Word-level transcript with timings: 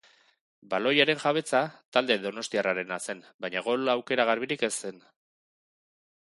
Baloiaren 0.69 1.19
jabetza, 1.23 1.59
talde 1.97 2.17
donostiarrarena 2.23 2.99
zen 3.11 3.23
baina 3.47 3.65
gol-aukera 3.71 4.29
garbirik 4.33 4.67
ez 4.69 4.75
zen. 4.77 5.01